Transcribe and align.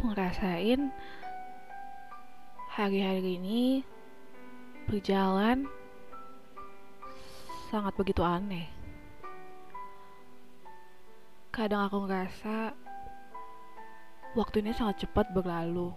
aku 0.00 0.16
ngerasain 0.16 0.88
hari-hari 2.72 3.36
ini 3.36 3.84
berjalan 4.88 5.68
sangat 7.68 7.92
begitu 8.00 8.24
aneh. 8.24 8.64
Kadang 11.52 11.84
aku 11.84 12.08
ngerasa 12.08 12.72
waktu 14.32 14.64
ini 14.64 14.72
sangat 14.72 15.04
cepat 15.04 15.28
berlalu. 15.36 15.92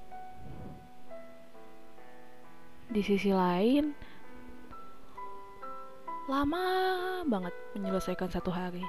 Di 2.91 2.99
sisi 3.07 3.31
lain, 3.31 3.95
lama 6.27 6.67
banget 7.23 7.55
menyelesaikan 7.71 8.27
satu 8.27 8.51
hari. 8.51 8.83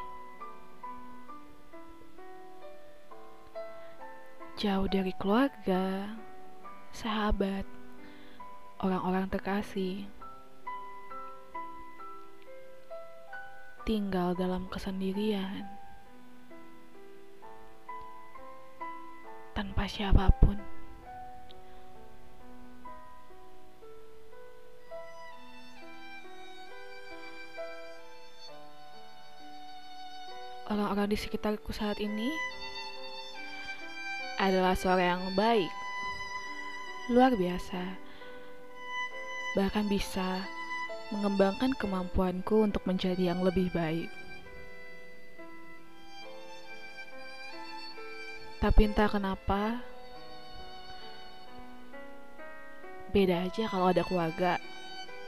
Jauh 4.55 4.87
dari 4.87 5.11
keluarga, 5.19 6.15
sahabat, 6.95 7.67
orang-orang 8.79 9.27
terkasih. 9.27 10.07
Tinggal 13.83 14.39
dalam 14.39 14.71
kesendirian. 14.71 15.67
Tanpa 19.59 19.91
siapa 19.91 20.31
pun. 20.39 20.55
Orang-orang 30.71 31.11
di 31.11 31.19
sekitarku 31.19 31.75
saat 31.75 31.99
ini 31.99 32.31
adalah 34.41 34.75
seorang 34.75 35.07
yang 35.07 35.25
baik, 35.39 35.73
luar 37.13 37.37
biasa, 37.37 38.01
bahkan 39.55 39.87
bisa 39.87 40.43
mengembangkan 41.13 41.77
kemampuanku 41.79 42.65
untuk 42.65 42.83
menjadi 42.89 43.35
yang 43.35 43.45
lebih 43.45 43.71
baik. 43.71 44.11
Tapi 48.65 48.81
entah 48.89 49.13
kenapa, 49.13 49.85
beda 53.13 53.45
aja 53.45 53.69
kalau 53.69 53.93
ada 53.93 54.01
keluarga, 54.03 54.57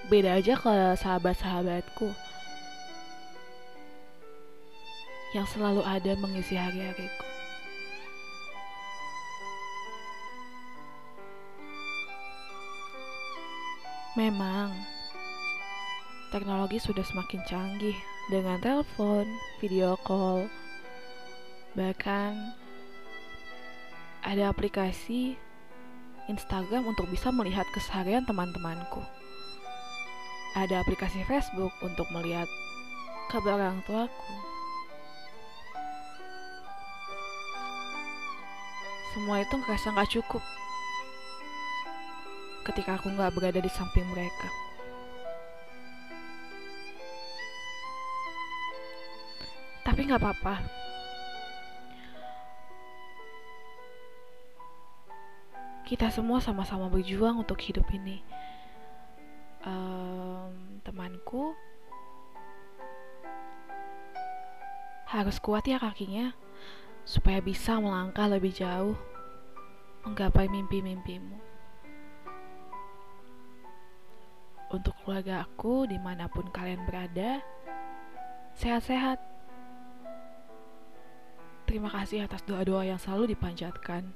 beda 0.09 0.41
aja 0.41 0.57
kalau 0.57 0.97
sahabat-sahabatku 0.97 2.09
yang 5.37 5.45
selalu 5.45 5.85
ada 5.85 6.17
mengisi 6.17 6.57
hari-hariku. 6.57 7.36
Memang, 14.17 14.73
teknologi 16.33 16.81
sudah 16.81 17.05
semakin 17.05 17.45
canggih 17.45 17.93
dengan 18.33 18.57
telepon, 18.65 19.29
video 19.61 19.93
call, 20.09 20.49
bahkan 21.77 22.33
ada 24.25 24.49
aplikasi 24.49 25.37
Instagram 26.33 26.89
untuk 26.89 27.05
bisa 27.13 27.29
melihat 27.29 27.69
keseharian 27.77 28.25
teman-temanku. 28.25 29.05
Ada 30.57 30.81
aplikasi 30.81 31.21
Facebook 31.29 31.77
untuk 31.85 32.09
melihat 32.09 32.49
kabar 33.29 33.61
orang 33.61 33.85
tuaku. 33.85 34.33
Semua 39.13 39.45
itu 39.45 39.61
ngerasa 39.61 39.93
nggak 39.93 40.09
cukup 40.09 40.41
ketika 42.67 42.99
aku 42.99 43.15
nggak 43.15 43.31
berada 43.31 43.63
di 43.63 43.71
samping 43.71 44.03
mereka. 44.11 44.51
Tapi 49.87 50.01
nggak 50.03 50.19
apa-apa. 50.19 50.55
Kita 55.87 56.11
semua 56.11 56.43
sama-sama 56.43 56.91
berjuang 56.91 57.39
untuk 57.39 57.63
hidup 57.63 57.87
ini. 57.95 58.19
Um, 59.63 60.83
temanku 60.83 61.55
harus 65.07 65.39
kuat 65.39 65.63
ya 65.71 65.79
kakinya 65.79 66.35
supaya 67.07 67.39
bisa 67.39 67.79
melangkah 67.79 68.27
lebih 68.27 68.51
jauh 68.51 68.99
menggapai 70.03 70.51
mimpi-mimpimu. 70.51 71.56
Untuk 74.67 74.99
keluarga 75.03 75.47
aku 75.47 75.87
di 75.87 75.97
mana 75.97 76.27
pun 76.27 76.51
kalian 76.51 76.83
berada, 76.85 77.39
sehat-sehat. 78.59 79.23
Terima 81.67 81.91
kasih 81.91 82.27
atas 82.27 82.47
doa-doa 82.47 82.87
yang 82.87 82.99
selalu 82.99 83.35
dipanjatkan 83.35 84.11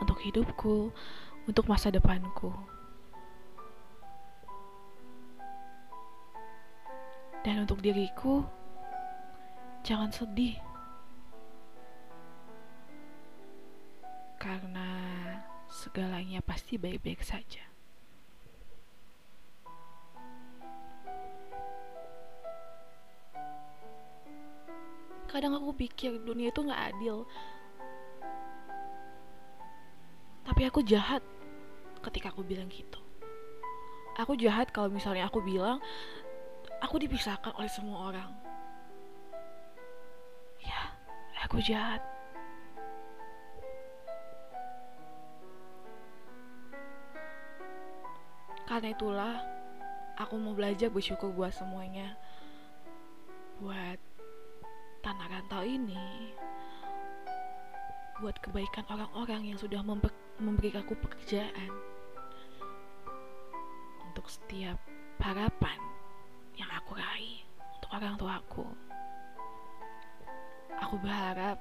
untuk 0.00 0.20
hidupku, 0.20 0.92
untuk 1.48 1.64
masa 1.68 1.92
depanku. 1.92 2.52
Dan 7.46 7.62
untuk 7.62 7.78
diriku, 7.78 8.42
jangan 9.86 10.10
sedih. 10.10 10.58
Karena 14.40 14.88
segalanya 15.70 16.42
pasti 16.42 16.74
baik-baik 16.78 17.22
saja. 17.22 17.65
Kadang 25.36 25.52
aku 25.52 25.76
pikir 25.76 26.16
dunia 26.24 26.48
itu 26.48 26.64
gak 26.64 26.96
adil. 26.96 27.28
Tapi 30.48 30.64
aku 30.64 30.80
jahat 30.80 31.20
ketika 32.00 32.32
aku 32.32 32.40
bilang 32.40 32.72
gitu. 32.72 32.96
Aku 34.16 34.32
jahat 34.40 34.72
kalau 34.72 34.88
misalnya 34.88 35.28
aku 35.28 35.44
bilang 35.44 35.76
aku 36.80 36.96
dipisahkan 36.96 37.52
oleh 37.52 37.68
semua 37.68 38.08
orang. 38.08 38.32
Ya, 40.64 40.96
aku 41.44 41.60
jahat. 41.60 42.00
Karena 48.64 48.88
itulah 48.88 49.36
aku 50.16 50.40
mau 50.40 50.56
belajar 50.56 50.88
bersyukur 50.88 51.28
buat 51.28 51.52
semuanya. 51.52 52.16
Buat 53.60 54.05
tanah 55.06 55.30
rantau 55.30 55.62
ini. 55.62 56.34
Buat 58.18 58.42
kebaikan 58.42 58.82
orang-orang 58.90 59.54
yang 59.54 59.58
sudah 59.60 59.78
memberi 60.42 60.74
aku 60.74 60.98
pekerjaan. 60.98 61.70
Untuk 64.02 64.26
setiap 64.26 64.82
harapan 65.22 65.78
yang 66.58 66.70
aku 66.74 66.98
raih 66.98 67.46
untuk 67.78 67.90
orang 67.94 68.14
tuaku. 68.18 68.66
Aku 70.82 70.98
berharap 70.98 71.58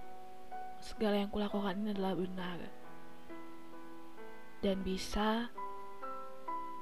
segala 0.81 1.21
yang 1.21 1.29
kulakukan 1.29 1.77
ini 1.81 1.97
adalah 1.97 2.13
benar 2.13 2.59
dan 4.61 4.85
bisa 4.85 5.49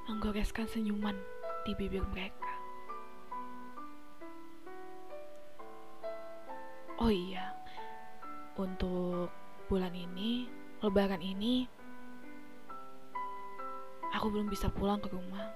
menggoreskan 0.08 0.68
senyuman 0.68 1.16
di 1.64 1.72
bibir 1.76 2.04
mereka. 2.12 2.43
Oh 7.04 7.12
iya, 7.12 7.52
untuk 8.56 9.28
bulan 9.68 9.92
ini, 9.92 10.48
lebaran 10.80 11.20
ini, 11.20 11.68
aku 14.16 14.32
belum 14.32 14.48
bisa 14.48 14.72
pulang 14.72 14.96
ke 15.04 15.12
rumah. 15.12 15.52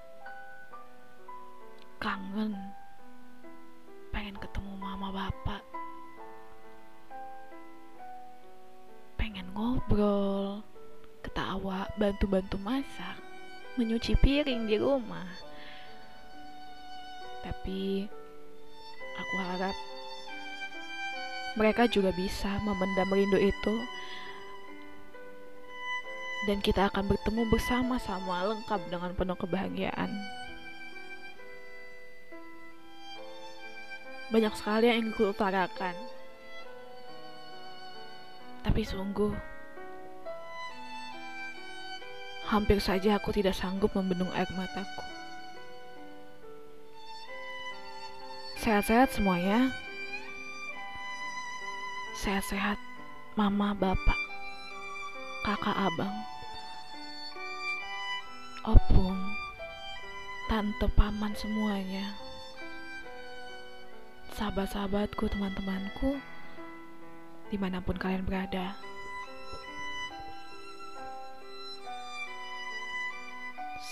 Kangen, 1.97 2.53
pengen 4.13 4.37
ketemu 4.37 4.77
mama 4.77 5.09
bapak, 5.09 5.65
pengen 9.17 9.49
ngobrol, 9.49 10.61
ketawa, 11.25 11.89
bantu-bantu 11.97 12.61
masak 12.61 13.17
menyuci 13.73 14.13
piring 14.21 14.69
di 14.69 14.77
rumah. 14.77 15.25
Tapi 17.41 18.05
aku 19.17 19.35
harap 19.49 19.88
mereka 21.57 21.89
juga 21.89 22.13
bisa 22.13 22.61
memendam 22.61 23.09
rindu 23.09 23.39
itu 23.41 23.75
dan 26.45 26.61
kita 26.61 26.87
akan 26.89 27.09
bertemu 27.09 27.41
bersama-sama 27.49 28.53
lengkap 28.53 28.81
dengan 28.89 29.11
penuh 29.17 29.37
kebahagiaan. 29.37 30.09
Banyak 34.29 34.53
sekali 34.53 34.93
yang 34.93 35.01
ingin 35.01 35.13
ku 35.17 35.33
utarakan, 35.33 35.97
Tapi 38.59 38.83
sungguh, 38.83 39.33
hampir 42.45 42.77
saja 42.83 43.17
aku 43.17 43.33
tidak 43.33 43.55
sanggup 43.55 43.89
membendung 43.95 44.29
air 44.35 44.45
mataku. 44.53 45.05
Sehat-sehat 48.59 49.15
semuanya. 49.15 49.71
Sehat-sehat 52.19 52.75
mama, 53.39 53.71
bapak, 53.71 54.19
kakak, 55.47 55.87
abang, 55.87 56.11
opung, 58.67 59.15
tante, 60.51 60.83
paman 60.99 61.31
semuanya. 61.39 62.11
Sahabat-sahabatku, 64.35 65.31
teman-temanku, 65.31 66.19
di 67.47 67.55
mana 67.55 67.79
pun 67.79 67.95
kalian 67.95 68.27
berada. 68.27 68.75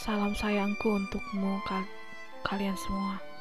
Salam 0.04 0.36
sayangku 0.36 1.00
untukmu 1.00 1.64
kal 1.64 1.88
kalian 2.44 2.76
semua. 2.76 3.37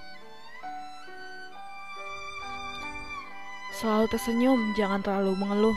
Selalu 3.76 4.08
tersenyum, 4.08 4.72
jangan 4.72 5.04
terlalu 5.04 5.36
mengeluh. 5.36 5.76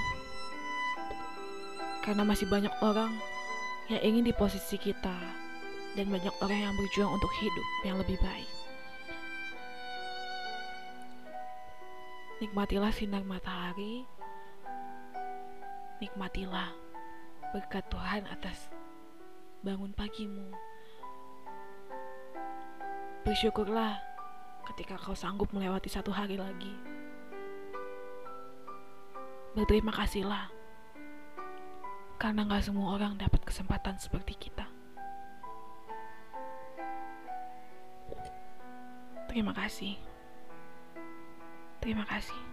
Karena 1.99 2.23
masih 2.23 2.47
banyak 2.47 2.71
orang 2.79 3.11
yang 3.91 3.99
ingin 3.99 4.31
di 4.31 4.31
posisi 4.31 4.79
kita 4.79 5.19
dan 5.99 6.07
banyak 6.07 6.31
orang 6.39 6.71
yang 6.71 6.73
berjuang 6.79 7.11
untuk 7.11 7.27
hidup 7.43 7.67
yang 7.83 7.99
lebih 7.99 8.15
baik. 8.23 8.47
Nikmatilah 12.39 12.95
sinar 12.95 13.27
matahari, 13.27 14.07
nikmatilah 15.99 16.71
berkat 17.51 17.83
Tuhan 17.91 18.23
atas 18.31 18.71
bangun 19.59 19.91
pagimu. 19.91 20.55
Bersyukurlah 23.27 23.99
ketika 24.71 24.95
kau 24.95 25.11
sanggup 25.11 25.51
melewati 25.51 25.91
satu 25.91 26.15
hari 26.15 26.39
lagi. 26.39 26.98
Berterima 29.57 29.91
kasihlah, 29.91 30.47
karena 32.21 32.47
gak 32.47 32.63
semua 32.65 32.95
orang 32.95 33.17
dapat 33.19 33.43
kesempatan 33.43 33.97
seperti 33.99 34.37
kita. 34.37 34.65
Terima 39.29 39.53
kasih. 39.53 39.93
Terima 41.79 42.03
kasih. 42.09 42.48